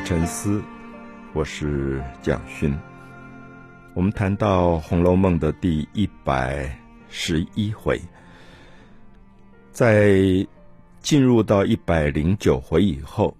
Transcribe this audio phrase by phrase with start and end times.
[0.00, 0.62] 沉思，
[1.32, 2.74] 我是蒋勋。
[3.94, 6.78] 我们谈到《红楼梦》的第一百
[7.08, 8.00] 十一回，
[9.72, 10.46] 在
[11.00, 13.36] 进入到一百零九回以后，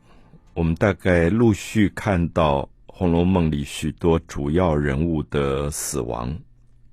[0.55, 6.37] 我们大概陆续看到《红楼梦》里许多主要人物的死亡，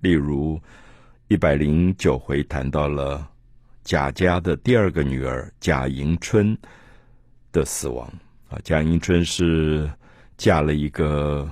[0.01, 0.59] 例如
[1.27, 3.27] 一百零九回谈到了
[3.83, 6.57] 贾家的第二个女儿贾迎春
[7.51, 8.11] 的死亡。
[8.47, 9.89] 啊，贾迎春是
[10.37, 11.49] 嫁了一个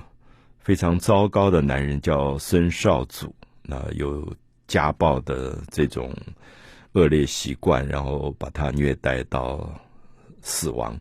[0.60, 3.34] 非常糟糕的男人，叫孙绍祖。
[3.62, 4.32] 那有
[4.68, 6.14] 家暴的这种
[6.92, 9.68] 恶劣习惯，然后把他虐待到
[10.40, 10.96] 死亡。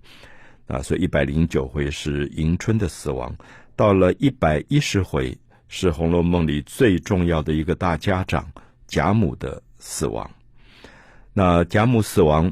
[0.66, 3.35] 啊，所以一百零九回是迎春的死亡，
[3.75, 8.52] 到了一百一十回是《红楼梦》里最重要的一个大家长
[8.88, 10.27] 贾母的死亡。
[11.33, 12.52] 那贾母死亡，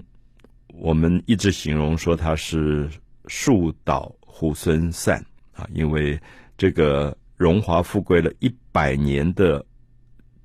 [0.68, 2.88] 我们一直形容说他是。
[3.34, 5.66] 树倒猢狲散啊！
[5.74, 6.20] 因为
[6.58, 9.66] 这个荣华富贵了一百年的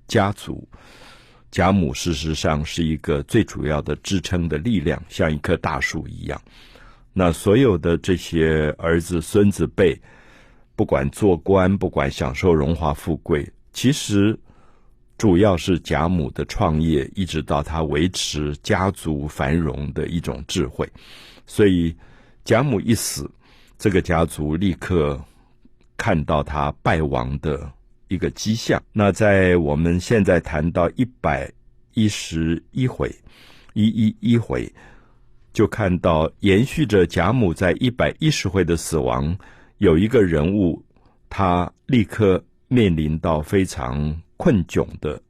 [0.07, 0.67] 家族，
[1.51, 6.41] 贾母事实上是一个最主要的支撑的力量，像一棵大树一样。
[7.13, 10.01] 那所有的这些儿子孙子辈，
[10.77, 14.39] 不管做官，不管享受荣华富贵，其实
[15.19, 20.89] 主要是贾母的创业，一直到他维持家族繁荣的一种智慧，
[21.47, 21.93] 所以。
[22.47, 23.29] 贾母一死，
[23.77, 25.21] 这个家族立刻
[25.97, 27.69] 看到他败亡的
[28.07, 28.81] 一个迹象。
[28.93, 31.51] 那在我们现在谈到一百
[31.95, 33.13] 一十一回，
[33.75, 34.73] 一一一回，
[35.53, 39.37] 就看到延续着贾母在一百一十回的死亡，
[39.79, 40.81] 有一个人物，
[41.29, 45.21] 他立刻面临到非常困窘的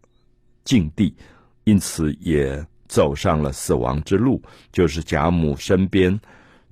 [0.65, 1.15] 境地，
[1.65, 6.21] 因此也走上了死亡之路，就是贾母身边。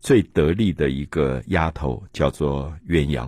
[0.04, 3.26] 最得力的一个丫头叫做鸳鸯。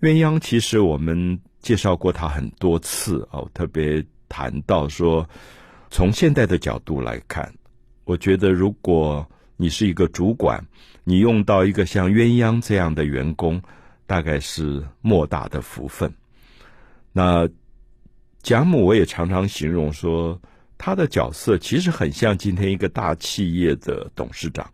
[0.00, 5.28] 鸳鸯其实我们介绍过她很多次哦，特别谈到说，
[5.90, 7.52] 从现代的角度来看，
[8.04, 9.28] 我觉得如果
[9.58, 10.66] 你是一个主管，
[11.04, 13.60] 你用到一个像鸳鸯这样的员工，
[14.06, 16.10] 大概是莫大的福分。
[17.12, 17.46] 那
[18.42, 20.40] 贾母我也常常形容说，
[20.78, 24.66] 她的角色其实很像今天一个大企业的董事长。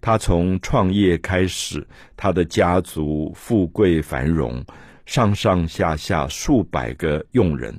[0.00, 1.86] 他从创业开始，
[2.16, 4.64] 他的家族富贵繁荣，
[5.04, 7.78] 上上下下数百个佣人。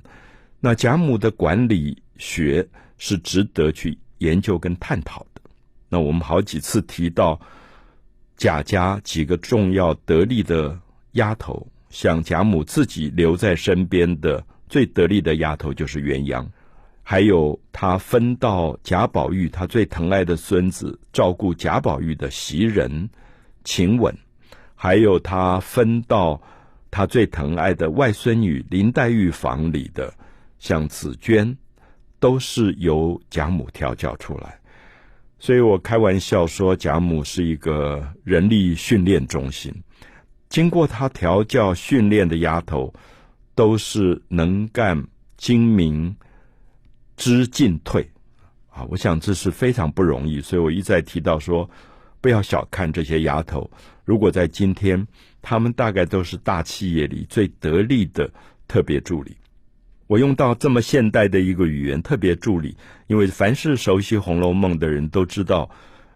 [0.60, 2.68] 那贾母的管理学
[2.98, 5.42] 是值得去研究跟探讨的。
[5.88, 7.40] 那我们好几次提到
[8.36, 10.78] 贾家几个重要得力的
[11.14, 16.46] 丫头，像贾母自己留在身边的最得力的丫头就是鸳鸯。
[17.10, 23.10] 还有他分到贾宝玉，他最疼爱的孙子照顾贾宝玉的袭人
[23.64, 24.14] 晴雯，
[24.76, 26.42] 还有他分到
[26.92, 30.14] 他最疼爱的外孙女林黛玉房里的
[30.60, 31.58] 像紫娟，
[32.20, 34.60] 都是由贾母调教出来。
[35.40, 39.74] 所以我开玩笑说，贾母是一个人力训练中心，
[40.50, 42.94] 经过他调教训练的丫头，
[43.56, 45.02] 都是能干
[45.38, 46.14] 精明。
[47.18, 48.10] 知进退，
[48.70, 51.70] 啊，我想这是非常不容易，所以我一再提到说，
[52.22, 53.70] 不要小看这些丫头。
[54.06, 55.06] 如果在今天，
[55.42, 58.32] 他们大概都是大企业里最得力的
[58.68, 59.36] 特别助理。
[60.06, 65.70] 我用到这么现代的一个语言，特别助理，因为凡是熟悉《红楼梦》的人都知道，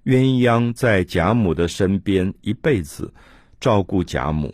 [0.05, 3.11] 鸳鸯在贾母的身边一辈子
[3.59, 4.53] 照顾贾母。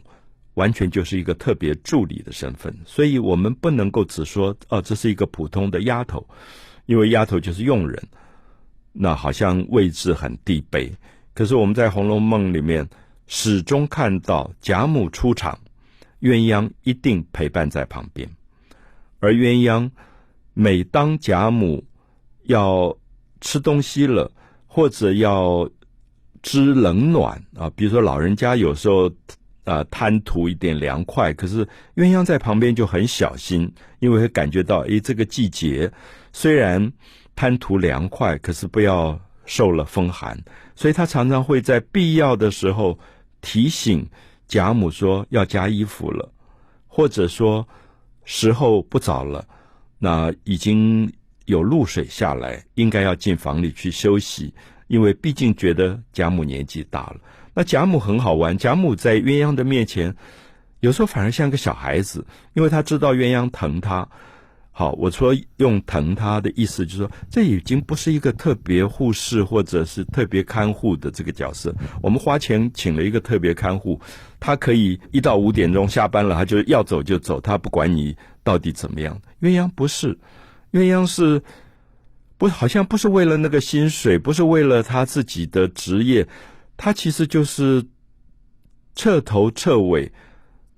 [0.58, 6.28] 完全就是一个特别助理的身份，所以我们不能够只说哦，这是一个普通的丫头，
[6.88, 8.04] 因为丫头就是佣人，
[8.92, 10.92] 那好像位置很低卑。
[11.36, 12.90] 可是我们在《红楼梦》里面
[13.28, 15.60] 始终看到贾母出场，
[16.22, 18.28] 鸳鸯一定陪伴在旁边，
[19.20, 19.88] 而鸳鸯
[20.56, 21.84] 每当贾母
[22.46, 22.98] 要
[23.42, 24.32] 吃东西了，
[24.66, 25.70] 或者要
[26.42, 29.12] 知冷暖啊，比如说老人家有时候。
[29.68, 31.66] 啊，贪图一点凉快，可是
[31.98, 33.70] 鸳鸯在旁边就很小心，
[34.00, 35.92] 因为会感觉到，诶，这个季节
[36.32, 36.90] 虽然
[37.36, 40.42] 贪图凉快，可是不要受了风寒，
[40.74, 42.98] 所以他常常会在必要的时候
[43.42, 44.08] 提醒
[44.48, 46.32] 贾母说要加衣服了，
[46.88, 47.68] 或者说
[48.24, 49.46] 时候不早了，
[50.00, 51.12] 那已经
[51.44, 54.54] 有露水下来，应该要进房里去休息，
[54.88, 57.20] 因为毕竟觉得贾母年纪大了。
[57.58, 60.16] 那贾母很好玩，贾母在鸳鸯的面前，
[60.80, 62.24] 有时候反而像个小孩子，
[62.54, 64.08] 因为他知道鸳鸯疼他，
[64.72, 71.74] 好，我说用疼他的意思，就是说这已经不是一个特别护士或者是特别看护的这个角色。
[72.00, 74.00] 我们花钱请了一个特别看护，
[74.40, 79.20] 他可以一到五点钟下班了，他就要走就走，他不管你到底怎么样。
[79.42, 80.16] 鸳鸯不是，
[80.74, 81.42] 鸳鸯是
[82.38, 86.28] 不好像不是为了那个薪水，不是为了他自己的职业，
[86.78, 87.84] 他其实就是
[88.96, 90.10] 彻头彻尾。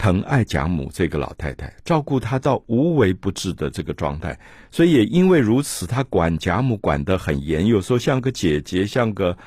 [0.02, 4.40] 疼爱贾母这个老太太，照顾她到无微不至的这个状态，
[4.72, 9.38] 所以也因为如此，他管贾母管得很严，有时候像个姐姐，像个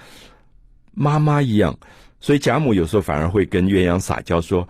[0.92, 1.74] 妈妈一样。
[2.20, 4.68] 所以贾母有时候反而会跟鸳鸯撒娇说：“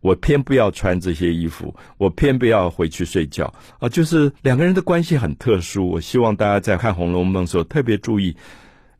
[0.00, 5.86] 我偏不要穿这些衣服，我偏不要回去睡觉。”啊，就是两个人的关系很特殊。
[5.86, 8.34] 我希望大家在看《红楼梦》的时候特别注意，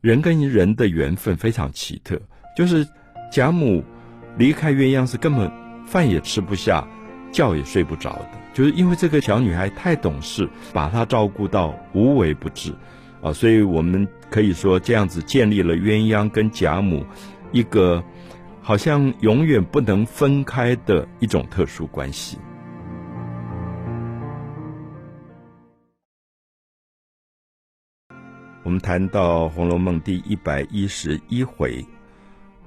[0.01, 2.21] 人跟人的缘分非常奇特。
[2.57, 2.87] 就是
[3.33, 3.85] 贾母
[4.37, 5.51] 离开鸳鸯是根本。
[5.87, 6.87] 饭也吃不下，
[7.33, 12.73] 觉也睡不着的，就是因为这个小女孩太懂事，把她照顾到无微不至，
[13.21, 17.05] 啊，所以我们可以说这样子建立了鸳鸯跟贾母
[17.51, 18.01] 一个
[18.63, 22.39] 好像永远不能分开的一种特殊关系。
[28.63, 31.85] 我们谈到《红楼梦》第一百一十一回，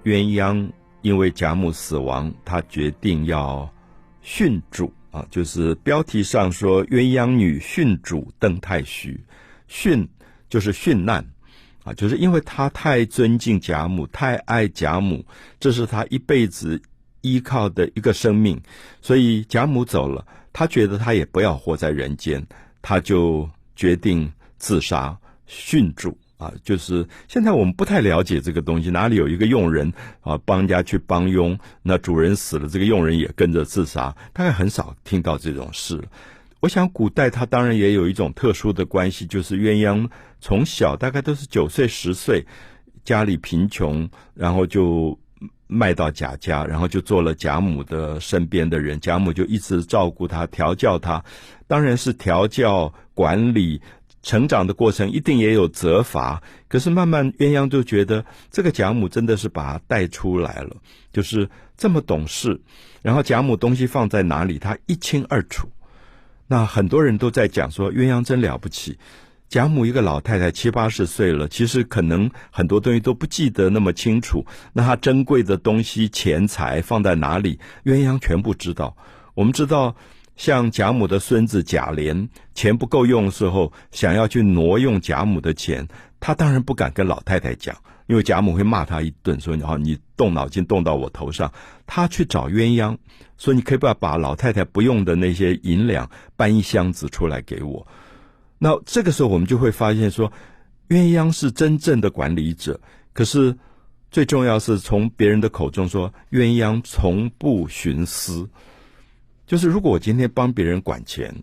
[0.04, 0.70] 鸳鸯。
[1.04, 3.70] 因为贾母死亡，他决定要
[4.24, 9.22] 殉主啊，就是标题上说鸳鸯女殉主邓太虚，
[9.70, 10.08] 殉
[10.48, 11.22] 就是殉难
[11.84, 15.26] 啊，就是因为他太尊敬贾母，太爱贾母，
[15.60, 16.82] 这是他一辈子
[17.20, 18.58] 依靠的一个生命，
[19.02, 22.42] 所以贾母走了，他觉得他也不要活在人间，
[22.82, 25.18] 他就决定自杀
[25.48, 26.18] 殉主。
[26.38, 36.04] 啊，就是现在我们不太了解这个东西，哪里有一个佣人啊帮家去帮佣，那主人死了，这个佣人也跟着自杀，大概很少听到这种事。
[36.60, 40.10] 我想古代他当然也有一种特殊的关系，就是鸳鸯
[40.42, 42.46] 从小大概都是九岁十岁，
[43.06, 45.18] 家里贫穷，然后就
[45.68, 51.24] 卖到贾家，然后就做了贾母的身边的人，贾母就一直照顾他，调教他，
[51.68, 53.82] 当然是调教管理。
[54.24, 60.78] 成长的过程一定也有责罚，可是慢慢鸳鸯就觉得这个贾母真的是把他带出来了，
[61.12, 62.62] 就是这么懂事。
[63.02, 65.70] 然后贾母东西放在哪里，他一清二楚。
[66.48, 68.98] 那很多人都在讲说鸳鸯真了不起。
[69.50, 74.46] 贾母一个老太太七八十岁了，其实可能很多东西都不记得那么清楚。
[74.72, 78.96] 那她珍贵的东西、钱财放在哪里，鸳鸯全部知道。
[79.34, 79.96] 我们知道。
[80.36, 85.88] 像贾母的孙子贾琏，钱不够用的时候，想要去挪用贾母的钱，
[86.20, 87.76] 他当然不敢跟老太太讲，
[88.08, 91.52] 因为贾母会骂他一顿，说：“你好，你动脑筋动到我头上。”
[91.86, 92.98] 他去找鸳鸯，
[93.38, 97.86] 说：“你可以不要把老太太不用的那些银两搬一箱子出来给我。”
[98.58, 100.32] 那这个时候，我们就会发现说，
[100.90, 102.80] 鸳鸯是真正的管理者，
[103.14, 103.56] 可是
[104.10, 108.50] 最重要是从别人的口中说，鸳鸯从不徇私。
[109.46, 111.34] 就是如果我今天帮别人管钱，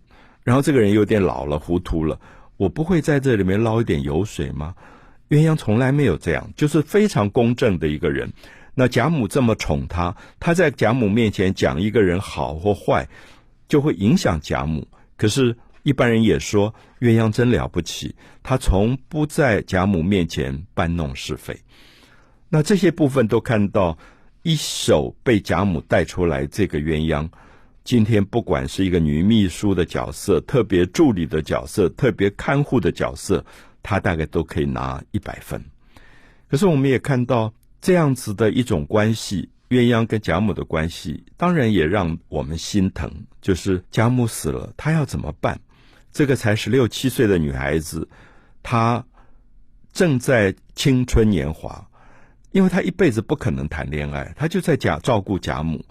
[0.43, 2.19] 然后这个人有点老了、糊涂了，
[2.57, 4.73] 我不会在这里面捞一点油水吗？
[5.29, 8.31] 鸳鸯从来没有这样，就是非常公正的一个人。
[8.73, 13.07] 那贾母这么宠他，他在贾母面前讲一个人好或坏，
[13.67, 14.87] 就会影响贾母。
[15.15, 21.55] 可是，一般人也说鸳鸯真了不起，他从不在贾母面前搬弄是非。
[22.49, 23.97] 那这些部分都看到
[24.41, 27.29] 一手被贾母带出来，这个鸳鸯。
[27.83, 33.43] 今天不管是一个女秘书的角色、特别助理的角色、特别看护的角色，
[33.81, 35.63] 她大概都可以拿一百分。
[36.47, 43.11] 可是我们也看到这样子的一种关系，鸳鸯跟贾母的关系，当然也让我们心疼。
[43.41, 45.59] 就是贾母死了，她要怎么办？
[46.11, 48.07] 这个才十六七岁的女孩子，
[48.61, 49.03] 她
[49.91, 51.89] 正在青春年华，
[52.51, 55.83] 因为她一辈子不可能谈恋爱，她就在家照顾贾母。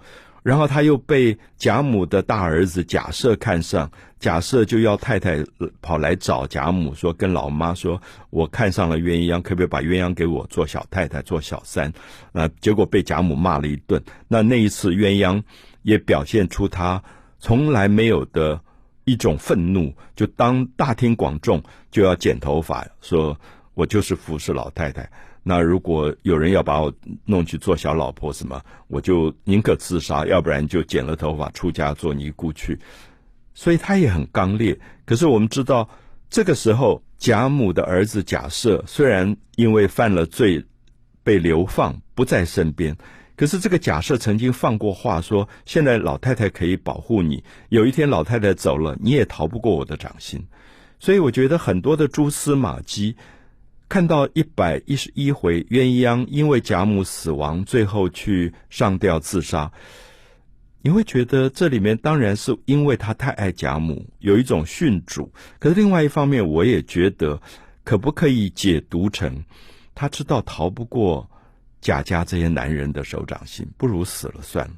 [0.43, 5.45] 然后他又被贾母的大儿子贾赦看上，贾赦就要太太
[5.83, 11.93] 跑来找贾母，说跟老妈说，我看上了鸳鸯，可不可以把鸳鸯给我做小太太，做小三？
[12.33, 14.03] 啊，结果被贾母骂了一顿。
[14.29, 15.43] 那那一次鸳鸯
[15.83, 17.03] 也表现出他
[17.39, 18.61] 从来没有的
[19.05, 23.39] 一种愤怒，就当大庭广众就要剪头发，说
[23.75, 25.11] 我就是服侍老太太。
[25.43, 26.93] 那如果有人要把我
[27.25, 32.79] 弄去做小老婆什么，我就宁可自杀，要不然就剪了头发出家做尼姑去。
[33.55, 34.79] 所以他也很刚烈。
[35.05, 35.89] 可是我们知道，
[36.29, 40.65] 这个时候贾母的儿子贾赦虽然因为犯了罪
[41.23, 42.97] 被流放不在身边，
[43.37, 50.47] 可是这个假设曾经放过话，说现在老太太可以保护你，有一天老太太走了，你也逃不过我的掌心。
[50.99, 53.17] 所以我觉得很多的蛛丝马迹，
[53.91, 59.69] 看到一百一十一回鸳鸯因为贾母死亡，最后去上吊自杀，
[60.81, 65.29] 你会觉得这里面当然是因为他太爱贾母，有一种殉主。
[65.59, 67.39] 可是另外一方面，我也觉得
[67.83, 69.45] 可不可以解读成
[69.93, 71.29] 他知道逃不过
[71.81, 74.75] 贾家这些男人的手掌心，不如死了算了，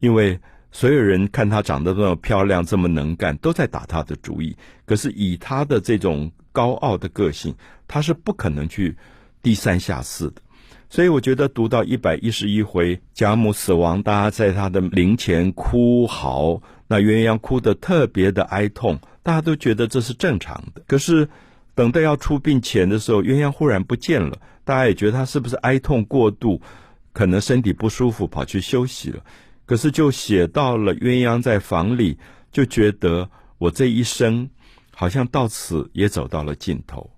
[0.00, 0.40] 因为。
[0.72, 4.54] 所有人看她长得这么漂亮，这么能干，都在打她的主意。
[4.84, 7.54] 可是以她的这种高傲的个性，
[7.86, 8.96] 他是不可能去
[9.42, 10.40] 低三下四的。
[10.88, 20.80] 所以我觉得读到一百一十一回贾母死亡，大家在他的灵前哭嚎，那鸳鸯哭得特别的哀痛，大家都觉得这是正常的。
[20.86, 21.28] 可是
[21.74, 26.58] 等到要出殡前的时候，鸳鸯忽然不见了，大家也觉得他是不是哀痛过度，
[27.12, 29.22] 可能身体不舒服，跑去休息了。
[29.66, 32.16] 可是，就写到了鸳鸯在房里，
[32.52, 34.48] 就觉得我这一生
[34.98, 37.08] 好像到此也走到了尽头。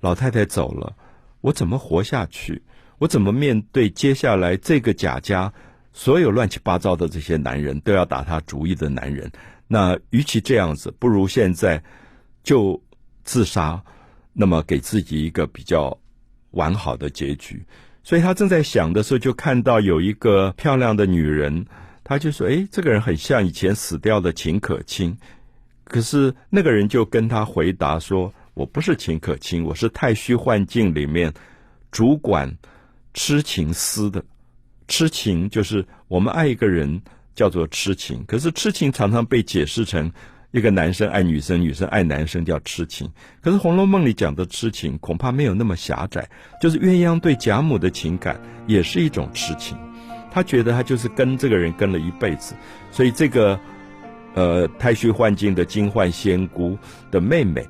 [0.00, 0.94] 老太太走了，
[1.40, 2.62] 我怎么活下去？
[2.98, 5.52] 我怎么面对接下来这个贾家
[5.92, 9.28] 所有乱七八糟的这些男人都要打他主意的男人？
[9.66, 11.82] 那与其这样子，不如现在
[12.44, 12.80] 就
[13.24, 13.82] 自杀，
[14.32, 15.98] 那么给自己一个比较
[16.52, 17.60] 完好的结局。
[18.04, 21.66] 所以他正在想的时候，就看到有一个漂亮的女人。
[22.04, 25.16] 他就说：“哎，这个人很像以前死掉的秦可卿。”
[25.94, 31.32] 可是那个人就跟他回答说：“我不是秦可卿，我是太虚幻境里面
[31.92, 32.52] 主管
[33.12, 34.20] 痴情司的。
[34.88, 37.00] 痴情就是我们爱一个人
[37.32, 40.10] 叫做痴情，可是痴情常常被解释成
[40.50, 43.08] 一个男生爱女生，女生爱男生叫痴情。
[43.40, 46.28] 可是《红楼梦》里讲的痴情恐怕没有那么狭窄，
[46.60, 48.36] 就是鸳鸯对贾母的情感
[48.66, 49.78] 也是一种痴情。”
[50.32, 52.56] 他觉得他就是跟这个人跟了一辈子，
[52.90, 53.56] 所以这个
[54.34, 56.76] 呃太虚幻境的金幻仙姑
[57.10, 57.66] 的妹妹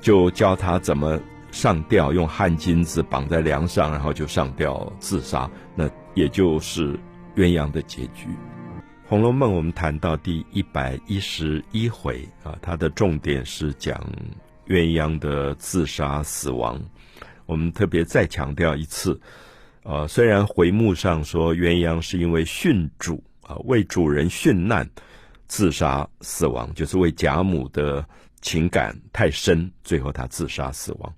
[0.00, 1.20] 就教他怎么
[1.50, 5.50] 上吊，用汗巾子绑在梁上，然后就上吊自杀。
[5.74, 6.98] 那也就是
[7.34, 8.26] 鸳鸯的结局。
[9.08, 13.96] 《红楼梦》我们谈到第一百一十一回啊，它的重点是讲
[14.66, 16.80] 鸳鸯的自杀死亡。
[17.46, 19.18] 我们特别再强调一次。
[19.84, 24.88] 呃，虽然回目上说鸳鸯是因为殉主啊，为主人殉难
[25.48, 28.06] 自杀死亡，就是为贾母的
[28.40, 31.14] 情感太深，最后他自杀死亡。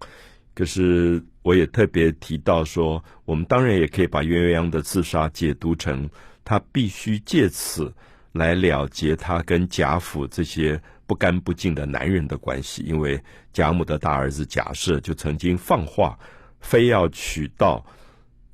[0.55, 6.09] 可是我也特别提到说，我们当然也可以把鸳鸯的自杀解读成
[6.45, 7.93] 他必须借此
[8.33, 13.21] 来了结他跟贾府这些不干不净的男人的关系，因为
[13.53, 16.19] 贾母的大儿子贾赦就曾经放话，
[16.61, 17.85] 非要娶到。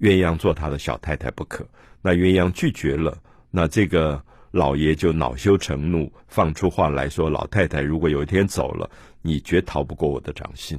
[0.00, 1.66] 鸳鸯做他的小太太不可，
[2.02, 3.16] 那鸳鸯拒绝了，
[3.50, 4.22] 那这个
[4.54, 8.88] 老爷就恼羞成怒，放出话来说：“老太太如果有一天走了，
[9.20, 10.78] 你绝逃不过我的掌心。”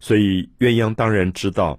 [0.00, 1.78] 所以鸳鸯当然知道，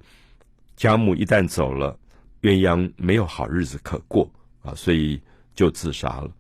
[0.78, 2.00] 贾母一旦走了，
[2.42, 4.32] 鸳鸯没有好日子可过
[4.64, 5.22] 啊，所以
[5.54, 6.32] 就自杀了。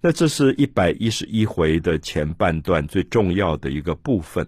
[0.00, 4.46] 那这是一百一十一回的前半段最重要的一个部分。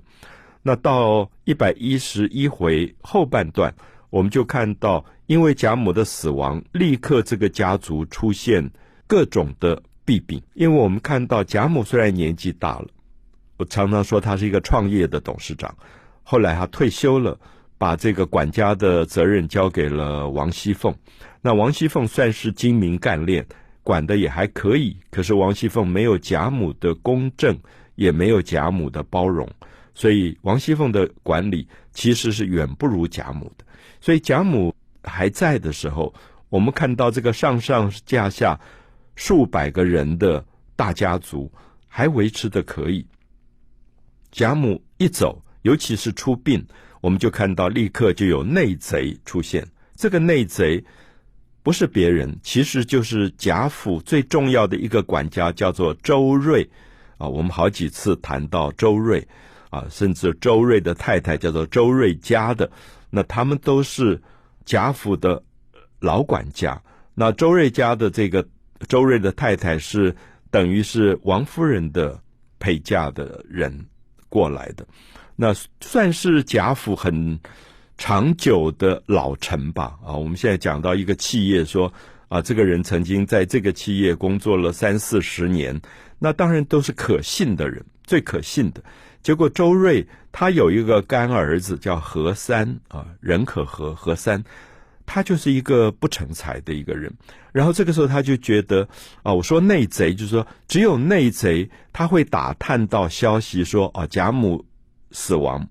[0.62, 3.74] 那到一百一十一回后半段。
[4.10, 8.70] 我们就看到，因为贾母的死亡，立刻这个家族出现
[9.06, 10.42] 各种的弊病。
[10.54, 12.86] 因为我们看到贾母虽然年纪大了，
[13.56, 15.74] 我常常说她是一个创业的董事长，
[16.22, 17.38] 后来她退休了，
[17.78, 20.94] 把这个管家的责任交给了王熙凤。
[21.40, 23.44] 那王熙凤算是精明干练，
[23.82, 24.96] 管的也还可以。
[25.10, 27.58] 可是王熙凤没有贾母的公正，
[27.96, 29.48] 也没有贾母的包容，
[29.94, 33.64] 所以王熙凤的管理其实是远不如贾母的。
[34.00, 36.14] 所以贾母还在的时候，
[36.48, 38.58] 我们看到这个上上下下
[39.14, 41.50] 数百个人的大家族
[41.86, 43.06] 还维持的可以。
[44.30, 46.64] 贾母一走，尤其是出殡，
[47.00, 49.66] 我们就看到立刻就有内贼出现。
[49.94, 50.82] 这个内贼
[51.62, 56.68] 不是别人，其实就是贾府最重要的一个管家，叫做周瑞
[57.18, 57.28] 啊。
[57.28, 59.28] 我们好几次谈到周瑞
[59.70, 62.70] 啊，甚至周瑞的太太叫做周瑞家的。
[63.10, 64.20] 那他们都是
[64.64, 65.42] 贾府的
[66.00, 66.82] 老管家。
[67.14, 68.48] 那周瑞家的这个
[68.88, 70.14] 周瑞的太太是
[70.50, 72.20] 等于是王夫人的
[72.58, 73.86] 陪嫁的人
[74.28, 74.86] 过来的，
[75.36, 77.38] 那算是贾府很
[77.98, 79.98] 长久的老臣吧。
[80.04, 81.92] 啊，我们现在讲到一个企业，说
[82.28, 85.80] 啊，这个人曾经在这个企业工作了三四十年，
[86.18, 88.82] 那当然都是可信的人，最可信的。
[89.22, 94.42] 结果周瑞他有一个干儿子叫何三啊，人可和何三，
[95.14, 97.12] 他就是一个不成才的一个人。
[97.52, 98.88] 然后这个时候他就觉得
[99.22, 104.64] 啊，我说内贼就是说，只有内贼他会打探到消息说啊，贾母
[105.10, 105.68] 死亡，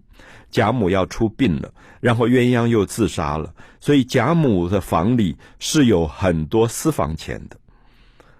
[0.51, 7.57] 贾母要出殡了，然后鸳鸯又自杀了，所以贾母的房里是有很多私房钱的。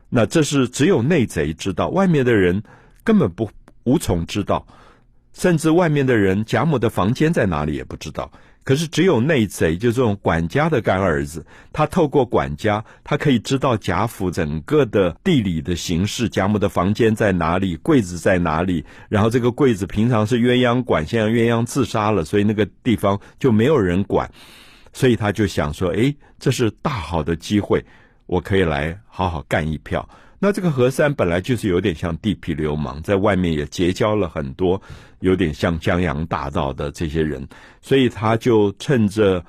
[0.08, 2.62] 那这是只有内贼知道，外面的人
[3.04, 3.50] 根本不
[3.86, 4.68] 无从知道，
[5.34, 8.32] 甚至外面的人贾母的房间在哪里也不知道。
[8.64, 18.86] 可是只有内贼，就这种管家的干儿子，他透过管家，他可以知道贾府整个的地理的形势，贾母的房间在哪里，柜子在哪里。
[19.10, 24.30] 然后这个柜子平常是鸳鸯管，现在鸳鸯自杀了，所以那个地方就没有人管。
[24.94, 27.84] 所以他就想说：“哎，这是大好的机会，
[28.26, 30.08] 我可以来好好干一票。”
[30.44, 34.82] 那这个何三本来就是有点像地痞流氓，在外面也结交了很多
[35.20, 37.48] 有点像江洋大盗的这些人，
[37.80, 39.46] 所以他就趁着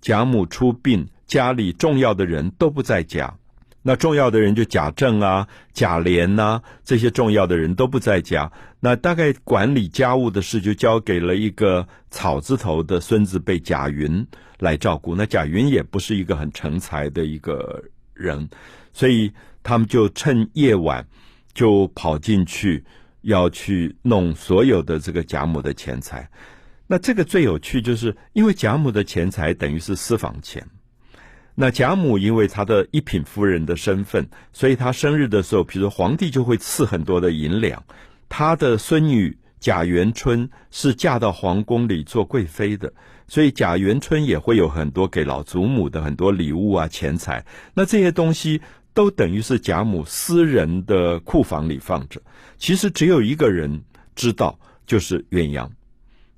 [0.00, 3.36] 贾母出殡，家里重要的人都不在家，
[3.82, 8.50] 那重要的人就贾政啊、贾琏呐这些重要的人都不在家，
[8.80, 14.26] 那大概管理家务的事就交给了一个草字头的孙子辈贾云
[14.58, 15.14] 来照顾。
[15.14, 18.48] 那贾云也不是一个很成才的一个人，
[18.94, 19.30] 所以。
[19.64, 21.04] 他们就趁夜晚，
[21.54, 22.84] 就跑进去，
[23.22, 26.28] 要去弄所有的这个贾母的钱财。
[26.86, 30.62] 那这个最有趣，就是因为贾母的钱财等于是私房钱。
[31.54, 37.82] 那贾母因为她的一品夫人的身份，所以她生日的时候，比如说皇帝就会赐很多的银两。
[38.28, 42.92] 她的孙女贾元春是嫁到皇宫里做贵妃的，
[43.26, 47.42] 所以贾元春也会有很多给老祖母的很多礼物啊钱财。
[47.72, 48.60] 那这些东西。
[48.94, 52.22] 都等于是贾母私人的库房里放着，
[52.56, 53.82] 其实只有一个人
[54.14, 55.68] 知道，就是鸳鸯。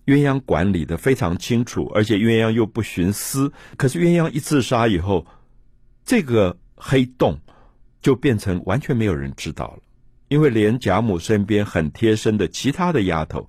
[0.07, 3.53] 鸳鸯管理的非常清楚，而且鸳鸯又不徇私。
[3.77, 5.27] 可是鸳鸯一自杀以后，
[6.05, 7.39] 这个黑洞
[8.01, 9.83] 就变成完全没有人知道了，
[10.29, 13.49] 因为连贾母身边很贴身的其他的丫头，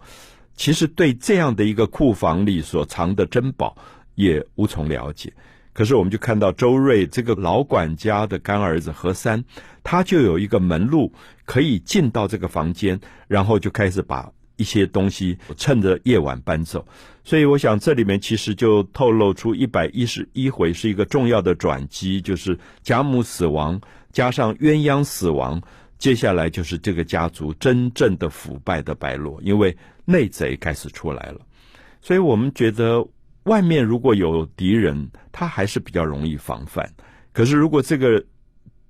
[0.55, 3.77] 其实对这样的一个库房里所藏的珍宝
[4.15, 5.31] 也无从了解。
[5.77, 9.43] 可是，我们就看到周瑞这个老管家的干儿子何三，
[9.83, 11.13] 他就有一个门路
[11.45, 16.83] 可以进到这个房间，然后就开始把一些东西趁着夜晚搬走。
[17.23, 23.79] 所以，我想这里面其实就透露出一百一十一回是一个重要的转机，就是贾母死亡
[24.11, 25.61] 加上鸳鸯死亡，
[25.99, 31.39] 接下来就是这个家族真正的腐败的败落，因为内贼开始出来了。
[32.01, 33.07] 所以我们觉得。
[33.47, 36.88] 外面如果有敌人，他还是比较容易防范。
[37.31, 38.23] 可是如果这个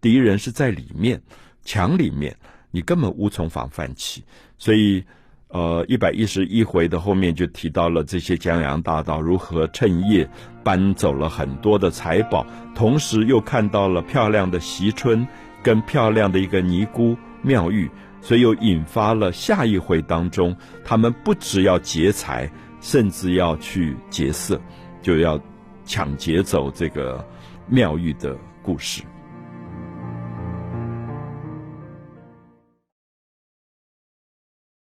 [0.01, 1.21] 敌人是在里面
[1.63, 2.35] 墙里面，
[2.71, 4.23] 你根本无从防范起。
[4.57, 5.03] 所以，
[5.49, 10.27] 呃，一百一十一回的后面就提到了这些江洋大盗如何趁夜
[10.63, 15.25] 搬走了很多的财宝，同时又看到了漂亮的席春
[15.61, 17.89] 跟漂亮的一个尼姑妙玉，
[18.21, 22.51] 所以又引发了下一回当中，他们不只要劫财。
[22.81, 24.59] 甚至要去劫色，
[25.01, 25.39] 就要
[25.85, 27.25] 抢劫走这个
[27.67, 29.03] 妙玉的故事。